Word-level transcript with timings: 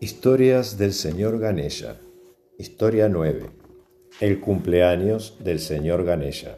Historias 0.00 0.78
del 0.78 0.92
señor 0.92 1.40
Ganesha. 1.40 1.96
Historia 2.56 3.08
9. 3.08 3.46
El 4.20 4.38
cumpleaños 4.38 5.38
del 5.42 5.58
señor 5.58 6.04
Ganesha. 6.04 6.56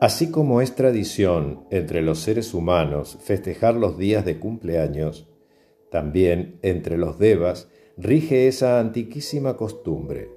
Así 0.00 0.32
como 0.32 0.60
es 0.60 0.74
tradición 0.74 1.62
entre 1.70 2.02
los 2.02 2.18
seres 2.18 2.52
humanos 2.52 3.16
festejar 3.22 3.76
los 3.76 3.96
días 3.96 4.24
de 4.24 4.40
cumpleaños, 4.40 5.28
también 5.92 6.58
entre 6.62 6.98
los 6.98 7.20
devas 7.20 7.68
rige 7.96 8.48
esa 8.48 8.80
antiquísima 8.80 9.56
costumbre. 9.56 10.30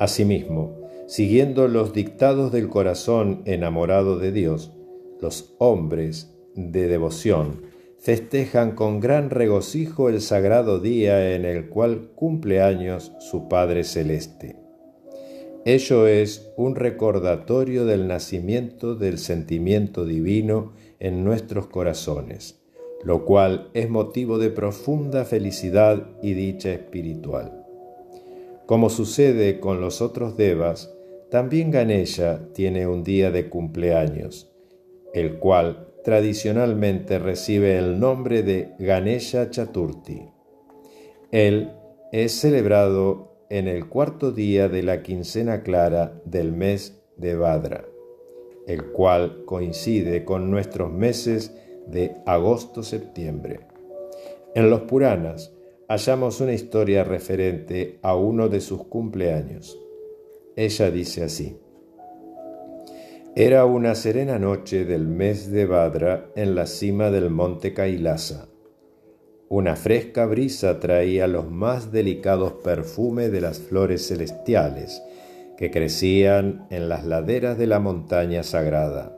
Asimismo, 0.00 0.80
siguiendo 1.06 1.68
los 1.68 1.92
dictados 1.92 2.50
del 2.50 2.68
corazón 2.68 3.42
enamorado 3.44 4.18
de 4.18 4.32
Dios, 4.32 4.72
los 5.20 5.54
hombres 5.58 6.34
de 6.56 6.88
devoción 6.88 7.77
festejan 7.98 8.72
con 8.72 9.00
gran 9.00 9.30
regocijo 9.30 10.08
el 10.08 10.20
sagrado 10.20 10.78
día 10.78 11.34
en 11.34 11.44
el 11.44 11.68
cual 11.68 12.10
cumple 12.14 12.62
años 12.62 13.12
su 13.18 13.48
Padre 13.48 13.84
Celeste. 13.84 14.56
Ello 15.64 16.06
es 16.06 16.50
un 16.56 16.76
recordatorio 16.76 17.84
del 17.84 18.06
nacimiento 18.06 18.94
del 18.94 19.18
sentimiento 19.18 20.06
divino 20.06 20.72
en 21.00 21.24
nuestros 21.24 21.66
corazones, 21.66 22.60
lo 23.02 23.24
cual 23.24 23.68
es 23.74 23.90
motivo 23.90 24.38
de 24.38 24.50
profunda 24.50 25.24
felicidad 25.24 26.06
y 26.22 26.32
dicha 26.34 26.72
espiritual. 26.72 27.66
Como 28.66 28.88
sucede 28.88 29.60
con 29.60 29.80
los 29.80 30.00
otros 30.00 30.36
devas, 30.36 30.94
también 31.30 31.70
Ganesha 31.70 32.48
tiene 32.54 32.86
un 32.86 33.02
día 33.02 33.30
de 33.30 33.48
cumpleaños, 33.48 34.50
el 35.12 35.38
cual 35.38 35.87
tradicionalmente 36.04 37.18
recibe 37.18 37.78
el 37.78 37.98
nombre 37.98 38.42
de 38.42 38.72
Ganesha 38.78 39.50
Chaturthi. 39.50 40.28
Él 41.30 41.72
es 42.12 42.32
celebrado 42.32 43.36
en 43.50 43.68
el 43.68 43.88
cuarto 43.88 44.32
día 44.32 44.68
de 44.68 44.82
la 44.82 45.02
quincena 45.02 45.62
clara 45.62 46.20
del 46.24 46.52
mes 46.52 47.02
de 47.16 47.34
Vadra, 47.34 47.84
el 48.66 48.92
cual 48.92 49.44
coincide 49.44 50.24
con 50.24 50.50
nuestros 50.50 50.92
meses 50.92 51.54
de 51.86 52.16
agosto-septiembre. 52.26 53.60
En 54.54 54.70
los 54.70 54.82
Puranas 54.82 55.52
hallamos 55.88 56.40
una 56.40 56.52
historia 56.52 57.04
referente 57.04 57.98
a 58.02 58.14
uno 58.14 58.48
de 58.48 58.60
sus 58.60 58.84
cumpleaños. 58.84 59.78
Ella 60.56 60.90
dice 60.90 61.24
así. 61.24 61.56
Era 63.40 63.66
una 63.66 63.94
serena 63.94 64.36
noche 64.36 64.84
del 64.84 65.06
mes 65.06 65.52
de 65.52 65.64
Vadra 65.64 66.32
en 66.34 66.56
la 66.56 66.66
cima 66.66 67.12
del 67.12 67.30
monte 67.30 67.72
Kailasa. 67.72 68.48
Una 69.48 69.76
fresca 69.76 70.26
brisa 70.26 70.80
traía 70.80 71.28
los 71.28 71.48
más 71.48 71.92
delicados 71.92 72.54
perfumes 72.64 73.30
de 73.30 73.40
las 73.40 73.60
flores 73.60 74.08
celestiales 74.08 75.00
que 75.56 75.70
crecían 75.70 76.66
en 76.70 76.88
las 76.88 77.04
laderas 77.04 77.56
de 77.56 77.68
la 77.68 77.78
montaña 77.78 78.42
sagrada. 78.42 79.16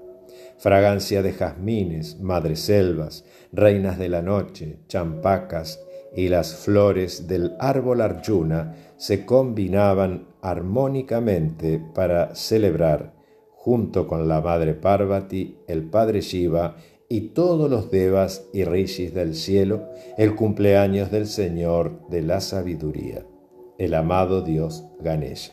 Fragancia 0.58 1.22
de 1.22 1.32
jazmines, 1.32 2.20
madreselvas, 2.20 3.24
reinas 3.52 3.98
de 3.98 4.10
la 4.10 4.20
noche, 4.20 4.80
champacas 4.86 5.80
y 6.14 6.28
las 6.28 6.56
flores 6.56 7.26
del 7.26 7.54
árbol 7.58 8.02
Arjuna 8.02 8.74
se 8.98 9.24
combinaban 9.24 10.26
armónicamente 10.42 11.82
para 11.94 12.34
celebrar 12.34 13.18
junto 13.62 14.06
con 14.06 14.26
la 14.26 14.40
madre 14.40 14.72
Parvati, 14.72 15.58
el 15.66 15.82
padre 15.82 16.22
Shiva 16.22 16.76
y 17.10 17.32
todos 17.32 17.70
los 17.70 17.90
devas 17.90 18.46
y 18.54 18.64
rishis 18.64 19.12
del 19.12 19.34
cielo, 19.34 19.82
el 20.16 20.34
cumpleaños 20.34 21.10
del 21.10 21.26
Señor 21.26 22.08
de 22.08 22.22
la 22.22 22.40
sabiduría, 22.40 23.26
el 23.76 23.92
amado 23.92 24.40
Dios 24.40 24.84
Ganesha. 25.00 25.52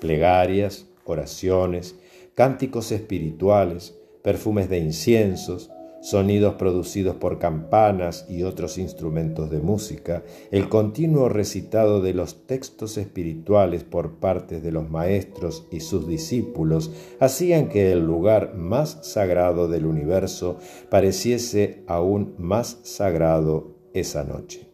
Plegarias, 0.00 0.86
oraciones, 1.04 1.94
cánticos 2.34 2.90
espirituales, 2.90 3.94
perfumes 4.22 4.70
de 4.70 4.78
inciensos, 4.78 5.70
sonidos 6.00 6.54
producidos 6.54 7.16
por 7.16 7.38
campanas 7.38 8.26
y 8.28 8.42
otros 8.42 8.78
instrumentos 8.78 9.50
de 9.50 9.58
música, 9.58 10.22
el 10.50 10.68
continuo 10.68 11.28
recitado 11.28 12.00
de 12.00 12.14
los 12.14 12.46
textos 12.46 12.96
espirituales 12.98 13.84
por 13.84 14.18
parte 14.18 14.60
de 14.60 14.72
los 14.72 14.88
maestros 14.88 15.66
y 15.70 15.80
sus 15.80 16.06
discípulos 16.06 16.92
hacían 17.20 17.68
que 17.68 17.92
el 17.92 18.04
lugar 18.04 18.54
más 18.54 18.98
sagrado 19.02 19.68
del 19.68 19.86
universo 19.86 20.58
pareciese 20.90 21.82
aún 21.86 22.34
más 22.38 22.78
sagrado 22.82 23.76
esa 23.92 24.24
noche. 24.24 24.68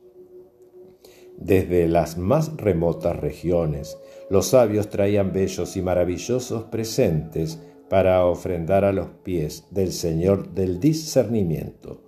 Desde 1.36 1.88
las 1.88 2.16
más 2.16 2.56
remotas 2.56 3.16
regiones, 3.16 3.98
los 4.30 4.46
sabios 4.46 4.88
traían 4.88 5.32
bellos 5.32 5.76
y 5.76 5.82
maravillosos 5.82 6.64
presentes 6.64 7.58
para 7.88 8.24
ofrendar 8.26 8.84
a 8.84 8.92
los 8.92 9.08
pies 9.22 9.66
del 9.70 9.92
Señor 9.92 10.50
del 10.54 10.80
discernimiento, 10.80 12.02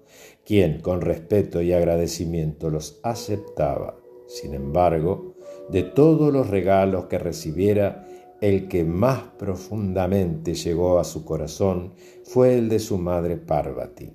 quien 0.44 0.80
con 0.80 1.00
respeto 1.00 1.60
y 1.62 1.72
agradecimiento 1.72 2.70
los 2.70 3.00
aceptaba. 3.02 3.98
Sin 4.26 4.54
embargo, 4.54 5.34
de 5.68 5.82
todos 5.82 6.32
los 6.32 6.48
regalos 6.48 7.06
que 7.06 7.18
recibiera, 7.18 8.06
el 8.40 8.68
que 8.68 8.84
más 8.84 9.22
profundamente 9.38 10.54
llegó 10.54 10.98
a 10.98 11.04
su 11.04 11.24
corazón 11.24 11.94
fue 12.24 12.56
el 12.56 12.68
de 12.68 12.78
su 12.78 12.98
madre 12.98 13.36
Parvati. 13.36 14.12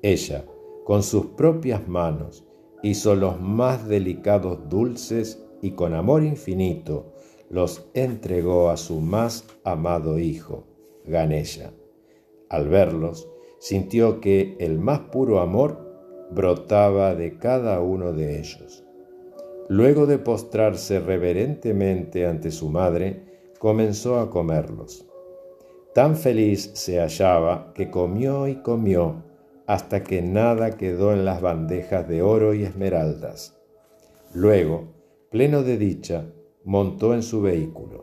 Ella, 0.00 0.44
con 0.84 1.02
sus 1.02 1.26
propias 1.26 1.88
manos, 1.88 2.44
hizo 2.82 3.14
los 3.14 3.40
más 3.40 3.88
delicados 3.88 4.68
dulces 4.68 5.44
y 5.60 5.72
con 5.72 5.94
amor 5.94 6.24
infinito 6.24 7.12
los 7.48 7.86
entregó 7.94 8.70
a 8.70 8.76
su 8.76 9.00
más 9.00 9.44
amado 9.64 10.18
hijo, 10.18 10.66
Ganesha. 11.04 11.72
Al 12.48 12.68
verlos, 12.68 13.28
sintió 13.58 14.20
que 14.20 14.56
el 14.58 14.78
más 14.78 15.00
puro 15.00 15.40
amor 15.40 15.78
brotaba 16.30 17.14
de 17.14 17.38
cada 17.38 17.80
uno 17.80 18.12
de 18.12 18.38
ellos. 18.38 18.84
Luego 19.68 20.06
de 20.06 20.18
postrarse 20.18 21.00
reverentemente 21.00 22.26
ante 22.26 22.50
su 22.50 22.68
madre, 22.68 23.24
comenzó 23.58 24.18
a 24.18 24.30
comerlos. 24.30 25.06
Tan 25.94 26.16
feliz 26.16 26.70
se 26.74 26.98
hallaba 26.98 27.72
que 27.74 27.90
comió 27.90 28.48
y 28.48 28.56
comió 28.56 29.22
hasta 29.66 30.02
que 30.02 30.22
nada 30.22 30.76
quedó 30.76 31.12
en 31.12 31.24
las 31.24 31.40
bandejas 31.40 32.08
de 32.08 32.22
oro 32.22 32.54
y 32.54 32.64
esmeraldas. 32.64 33.56
Luego, 34.34 34.88
pleno 35.30 35.62
de 35.62 35.78
dicha, 35.78 36.26
montó 36.64 37.14
en 37.14 37.22
su 37.22 37.40
vehículo 37.42 38.01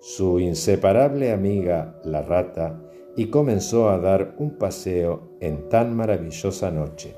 su 0.00 0.40
inseparable 0.40 1.30
amiga 1.30 2.00
la 2.04 2.22
rata 2.22 2.80
y 3.16 3.26
comenzó 3.26 3.90
a 3.90 3.98
dar 3.98 4.34
un 4.38 4.56
paseo 4.56 5.36
en 5.40 5.68
tan 5.68 5.94
maravillosa 5.94 6.70
noche. 6.70 7.16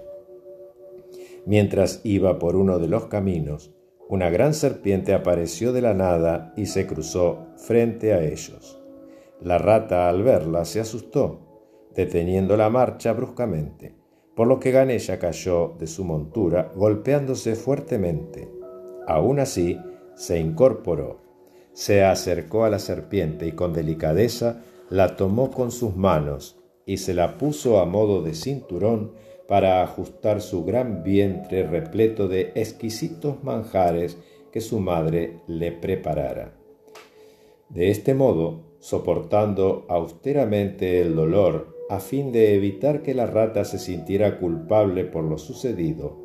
Mientras 1.47 2.01
iba 2.03 2.41
por 2.41 2.57
uno 2.57 2.81
de 2.81 2.89
los 2.89 3.07
caminos, 3.07 3.73
una 4.09 4.31
gran 4.31 4.53
serpiente 4.53 5.15
apareció 5.15 5.73
de 5.73 5.81
la 5.81 5.95
nada 5.95 6.53
y 6.57 6.67
se 6.67 6.89
cruzó 6.89 7.47
frente 7.57 8.15
a 8.15 8.23
ellos. 8.25 8.83
La 9.41 9.59
rata 9.59 10.09
al 10.09 10.25
verla 10.25 10.65
se 10.65 10.81
asustó, 10.81 11.39
deteniendo 11.95 12.57
la 12.57 12.69
marcha 12.69 13.13
bruscamente, 13.13 13.95
por 14.35 14.49
lo 14.49 14.59
que 14.59 14.73
Ganesha 14.73 15.21
cayó 15.21 15.75
de 15.79 15.87
su 15.87 16.05
montura 16.05 16.73
golpeándose 16.75 17.55
fuertemente. 17.55 18.49
Aún 19.07 19.39
así, 19.39 19.79
se 20.15 20.39
incorporó 20.39 21.22
se 21.73 22.05
acercó 22.05 22.65
a 22.65 22.71
la 22.71 22.79
serpiente 22.79 23.47
y 23.47 23.53
con 23.53 23.73
delicadeza 23.73 24.63
la 24.91 25.17
tomó 25.17 25.51
con 25.51 25.71
sus 25.71 25.97
manos 25.97 26.59
y 26.85 26.99
se 26.99 27.15
la 27.15 27.39
puso 27.39 27.81
a 27.81 27.87
modo 27.87 28.23
de 28.23 28.35
cinturón 28.35 29.13
para 29.49 29.83
ajustar 29.83 30.41
su 30.41 30.65
gran 30.65 31.03
vientre 31.03 31.67
repleto 31.67 32.29
de 32.29 32.53
exquisitos 32.55 33.43
manjares 33.43 34.19
que 34.51 34.61
su 34.61 34.81
madre 34.81 35.41
le 35.47 35.73
preparara. 35.73 36.55
De 37.69 37.91
este 37.91 38.15
modo, 38.15 38.77
soportando 38.81 39.87
austeramente 39.89 41.01
el 41.01 41.17
dolor 41.17 41.73
a 41.89 42.01
fin 42.01 42.33
de 42.33 42.55
evitar 42.55 43.03
que 43.03 43.15
la 43.15 43.27
rata 43.27 43.65
se 43.65 43.79
sintiera 43.79 44.39
culpable 44.39 45.05
por 45.05 45.25
lo 45.25 45.39
sucedido, 45.39 46.22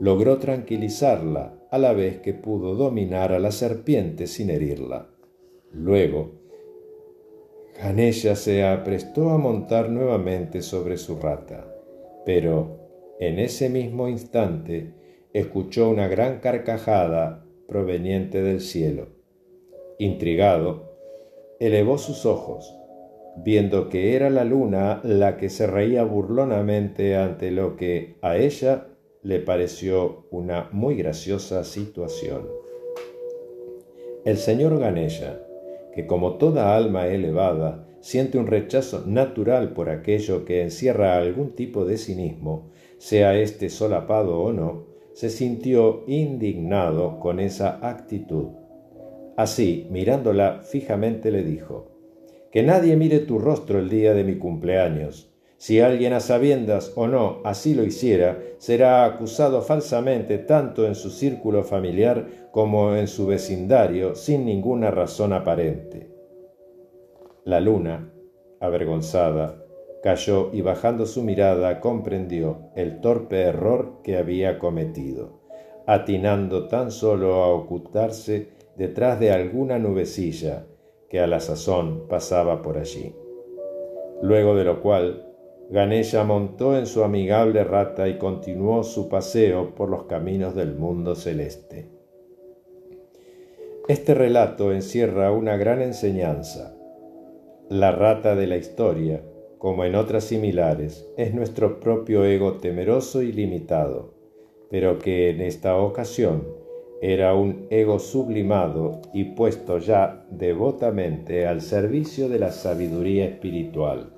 logró 0.00 0.38
tranquilizarla 0.38 1.58
a 1.70 1.78
la 1.78 1.92
vez 1.92 2.18
que 2.20 2.34
pudo 2.34 2.74
dominar 2.74 3.32
a 3.32 3.38
la 3.38 3.50
serpiente 3.50 4.26
sin 4.26 4.50
herirla. 4.50 5.08
Luego, 5.72 6.32
Ganesha 7.80 8.34
se 8.34 8.64
aprestó 8.64 9.30
a 9.30 9.38
montar 9.38 9.90
nuevamente 9.90 10.62
sobre 10.62 10.96
su 10.96 11.18
rata, 11.18 11.72
pero 12.24 12.78
en 13.20 13.38
ese 13.38 13.68
mismo 13.68 14.08
instante 14.08 14.94
escuchó 15.32 15.90
una 15.90 16.08
gran 16.08 16.40
carcajada 16.40 17.44
proveniente 17.68 18.42
del 18.42 18.60
cielo. 18.60 19.08
Intrigado, 19.98 20.96
elevó 21.60 21.98
sus 21.98 22.26
ojos, 22.26 22.74
viendo 23.36 23.88
que 23.88 24.16
era 24.16 24.30
la 24.30 24.44
luna 24.44 25.00
la 25.04 25.36
que 25.36 25.48
se 25.48 25.66
reía 25.66 26.02
burlonamente 26.02 27.16
ante 27.16 27.50
lo 27.50 27.76
que 27.76 28.16
a 28.22 28.36
ella 28.36 28.87
le 29.22 29.40
pareció 29.40 30.26
una 30.30 30.68
muy 30.72 30.94
graciosa 30.94 31.64
situación. 31.64 32.46
El 34.24 34.36
señor 34.36 34.78
Ganesha, 34.78 35.40
que 35.94 36.06
como 36.06 36.34
toda 36.34 36.76
alma 36.76 37.08
elevada 37.08 37.86
siente 38.00 38.38
un 38.38 38.46
rechazo 38.46 39.04
natural 39.06 39.72
por 39.72 39.90
aquello 39.90 40.44
que 40.44 40.62
encierra 40.62 41.16
algún 41.16 41.54
tipo 41.54 41.84
de 41.84 41.98
cinismo, 41.98 42.70
sea 42.98 43.38
éste 43.38 43.70
solapado 43.70 44.40
o 44.40 44.52
no, 44.52 44.86
se 45.12 45.30
sintió 45.30 46.04
indignado 46.06 47.18
con 47.18 47.40
esa 47.40 47.78
actitud. 47.88 48.48
Así, 49.36 49.88
mirándola 49.90 50.60
fijamente, 50.62 51.30
le 51.30 51.42
dijo, 51.42 51.90
Que 52.52 52.62
nadie 52.62 52.96
mire 52.96 53.20
tu 53.20 53.38
rostro 53.38 53.78
el 53.78 53.88
día 53.88 54.14
de 54.14 54.24
mi 54.24 54.36
cumpleaños. 54.36 55.27
Si 55.58 55.80
alguien 55.80 56.12
a 56.12 56.20
sabiendas 56.20 56.92
o 56.94 57.08
no 57.08 57.40
así 57.42 57.74
lo 57.74 57.82
hiciera, 57.82 58.38
será 58.58 59.04
acusado 59.04 59.60
falsamente 59.60 60.38
tanto 60.38 60.86
en 60.86 60.94
su 60.94 61.10
círculo 61.10 61.64
familiar 61.64 62.48
como 62.52 62.94
en 62.94 63.08
su 63.08 63.26
vecindario 63.26 64.14
sin 64.14 64.46
ninguna 64.46 64.92
razón 64.92 65.32
aparente. 65.32 66.12
La 67.44 67.58
luna, 67.58 68.12
avergonzada, 68.60 69.64
cayó 70.00 70.50
y 70.52 70.60
bajando 70.60 71.06
su 71.06 71.24
mirada 71.24 71.80
comprendió 71.80 72.70
el 72.76 73.00
torpe 73.00 73.40
error 73.40 74.00
que 74.04 74.16
había 74.16 74.60
cometido, 74.60 75.40
atinando 75.88 76.68
tan 76.68 76.92
solo 76.92 77.42
a 77.42 77.48
ocultarse 77.48 78.50
detrás 78.76 79.18
de 79.18 79.32
alguna 79.32 79.80
nubecilla 79.80 80.66
que 81.10 81.18
a 81.18 81.26
la 81.26 81.40
sazón 81.40 82.06
pasaba 82.08 82.62
por 82.62 82.78
allí. 82.78 83.12
Luego 84.22 84.54
de 84.54 84.64
lo 84.64 84.80
cual, 84.80 85.27
Ganesha 85.70 86.24
montó 86.24 86.78
en 86.78 86.86
su 86.86 87.04
amigable 87.04 87.62
rata 87.62 88.08
y 88.08 88.16
continuó 88.16 88.82
su 88.84 89.10
paseo 89.10 89.74
por 89.74 89.90
los 89.90 90.04
caminos 90.04 90.54
del 90.54 90.74
mundo 90.74 91.14
celeste. 91.14 91.90
Este 93.86 94.14
relato 94.14 94.72
encierra 94.72 95.30
una 95.30 95.58
gran 95.58 95.82
enseñanza. 95.82 96.74
La 97.68 97.92
rata 97.92 98.34
de 98.34 98.46
la 98.46 98.56
historia, 98.56 99.22
como 99.58 99.84
en 99.84 99.94
otras 99.94 100.24
similares, 100.24 101.06
es 101.18 101.34
nuestro 101.34 101.80
propio 101.80 102.24
ego 102.24 102.54
temeroso 102.54 103.20
y 103.20 103.32
limitado, 103.32 104.14
pero 104.70 104.98
que 104.98 105.30
en 105.30 105.42
esta 105.42 105.76
ocasión 105.76 106.46
era 107.02 107.34
un 107.34 107.66
ego 107.68 107.98
sublimado 107.98 109.02
y 109.12 109.24
puesto 109.24 109.78
ya 109.78 110.26
devotamente 110.30 111.46
al 111.46 111.60
servicio 111.60 112.30
de 112.30 112.38
la 112.38 112.52
sabiduría 112.52 113.26
espiritual, 113.26 114.17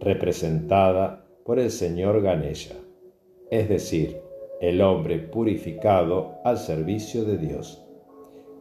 representada 0.00 1.26
por 1.44 1.58
el 1.58 1.70
señor 1.70 2.22
Ganesha, 2.22 2.74
es 3.50 3.68
decir, 3.68 4.20
el 4.60 4.80
hombre 4.80 5.18
purificado 5.18 6.34
al 6.44 6.58
servicio 6.58 7.24
de 7.24 7.38
Dios. 7.38 7.82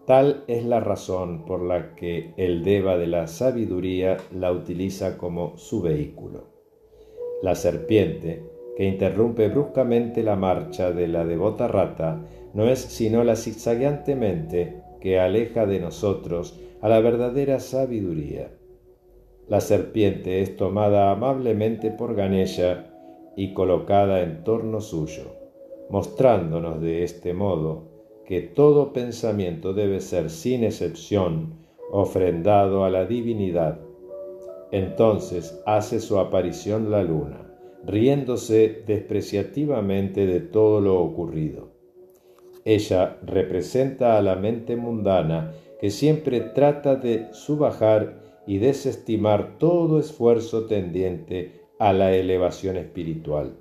Tal 0.05 0.43
es 0.47 0.63
la 0.63 0.79
razón 0.79 1.45
por 1.45 1.63
la 1.63 1.95
que 1.95 2.33
el 2.37 2.63
Deva 2.63 2.97
de 2.97 3.07
la 3.07 3.25
sabiduría 3.27 4.17
la 4.31 4.51
utiliza 4.51 5.17
como 5.17 5.57
su 5.57 5.81
vehículo. 5.81 6.49
La 7.41 7.55
serpiente, 7.55 8.43
que 8.77 8.85
interrumpe 8.85 9.47
bruscamente 9.47 10.21
la 10.21 10.35
marcha 10.35 10.91
de 10.91 11.07
la 11.07 11.25
devota 11.25 11.67
rata, 11.67 12.21
no 12.53 12.69
es 12.69 12.79
sino 12.79 13.23
la 13.23 13.35
zigzagueantemente 13.35 14.83
que 15.01 15.19
aleja 15.19 15.65
de 15.65 15.79
nosotros 15.79 16.59
a 16.81 16.89
la 16.89 16.99
verdadera 16.99 17.59
sabiduría. 17.59 18.54
La 19.47 19.61
serpiente 19.61 20.41
es 20.41 20.57
tomada 20.57 21.11
amablemente 21.11 21.91
por 21.91 22.15
Ganesha 22.15 22.87
y 23.35 23.53
colocada 23.53 24.21
en 24.23 24.43
torno 24.43 24.81
suyo, 24.81 25.35
mostrándonos 25.89 26.81
de 26.81 27.03
este 27.03 27.33
modo 27.33 27.83
que 28.25 28.41
todo 28.41 28.91
pensamiento 28.91 29.73
debe 29.73 30.01
ser 30.01 30.31
sin 30.31 30.63
excepción 30.63 31.53
ofrendado 31.91 32.83
a 32.85 32.89
la 32.89 33.05
divinidad. 33.05 33.79
Entonces 34.71 35.61
hace 35.67 35.99
su 35.99 36.17
aparición 36.17 36.89
la 36.89 37.03
luna, 37.03 37.45
riéndose 37.85 38.83
despreciativamente 38.87 40.25
de 40.25 40.39
todo 40.39 40.81
lo 40.81 40.99
ocurrido. 40.99 41.69
Ella 42.65 43.19
representa 43.23 44.17
a 44.17 44.23
la 44.23 44.35
mente 44.35 44.75
mundana 44.75 45.53
que 45.79 45.91
siempre 45.91 46.41
trata 46.41 46.95
de 46.95 47.27
subajar 47.31 48.24
y 48.47 48.59
desestimar 48.59 49.57
todo 49.57 49.99
esfuerzo 49.99 50.65
tendiente 50.65 51.61
a 51.79 51.93
la 51.93 52.15
elevación 52.15 52.77
espiritual. 52.77 53.57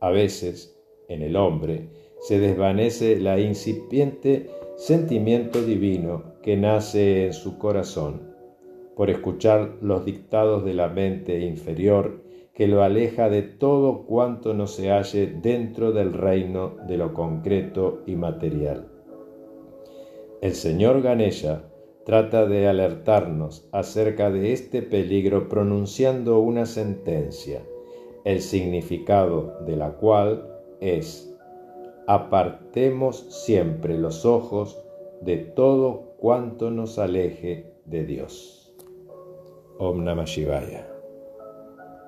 A 0.00 0.10
veces, 0.10 0.78
en 1.08 1.22
el 1.22 1.36
hombre, 1.36 1.88
se 2.20 2.38
desvanece 2.38 3.18
la 3.18 3.40
incipiente 3.40 4.48
sentimiento 4.76 5.62
divino 5.62 6.24
que 6.42 6.56
nace 6.56 7.26
en 7.26 7.32
su 7.32 7.58
corazón, 7.58 8.32
por 8.96 9.10
escuchar 9.10 9.76
los 9.80 10.04
dictados 10.04 10.64
de 10.64 10.74
la 10.74 10.88
mente 10.88 11.40
inferior 11.40 12.22
que 12.54 12.66
lo 12.66 12.82
aleja 12.82 13.30
de 13.30 13.42
todo 13.42 14.04
cuanto 14.04 14.54
no 14.54 14.66
se 14.66 14.90
halle 14.90 15.26
dentro 15.26 15.92
del 15.92 16.12
reino 16.12 16.76
de 16.86 16.98
lo 16.98 17.14
concreto 17.14 18.02
y 18.06 18.14
material. 18.14 18.88
El 20.42 20.54
señor 20.54 21.02
Ganesha 21.02 21.71
trata 22.04 22.46
de 22.46 22.68
alertarnos 22.68 23.68
acerca 23.72 24.30
de 24.30 24.52
este 24.52 24.82
peligro 24.82 25.48
pronunciando 25.48 26.40
una 26.40 26.66
sentencia, 26.66 27.62
el 28.24 28.40
significado 28.40 29.58
de 29.66 29.76
la 29.76 29.92
cual 29.92 30.48
es 30.80 31.32
apartemos 32.06 33.26
siempre 33.28 33.96
los 33.96 34.24
ojos 34.24 34.82
de 35.20 35.36
todo 35.36 36.14
cuanto 36.18 36.70
nos 36.70 36.98
aleje 36.98 37.72
de 37.84 38.04
Dios. 38.04 38.74
Om 39.78 40.04
Namah 40.04 40.24
Shivaya. 40.24 40.91